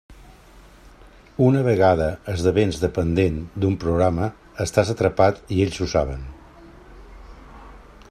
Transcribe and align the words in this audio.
Una 1.47 1.61
vegada 1.67 2.07
esdevens 2.33 2.81
dependent 2.85 3.37
d'un 3.65 3.77
programa, 3.85 4.31
estàs 4.69 4.93
atrapat 4.97 5.55
i 5.59 5.63
ells 5.67 5.81
ho 5.85 5.93
saben. 5.97 6.29